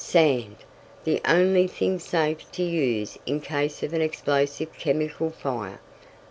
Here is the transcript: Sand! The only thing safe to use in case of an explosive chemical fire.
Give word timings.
Sand! 0.03 0.55
The 1.03 1.21
only 1.29 1.67
thing 1.67 1.99
safe 1.99 2.51
to 2.53 2.63
use 2.63 3.19
in 3.27 3.39
case 3.39 3.83
of 3.83 3.93
an 3.93 4.01
explosive 4.01 4.73
chemical 4.73 5.29
fire. 5.29 5.79